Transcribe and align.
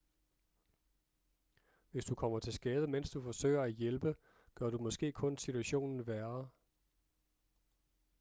hvis 1.91 2.05
du 2.05 2.15
kommer 2.15 2.39
til 2.39 2.53
skade 2.53 2.87
mens 2.87 3.09
du 3.09 3.21
forsøger 3.21 3.61
at 3.63 3.73
hjælpe 3.73 4.15
gør 4.55 4.69
du 4.69 4.77
måske 4.77 5.11
kun 5.11 5.37
situationen 5.37 6.07
værre 6.07 6.49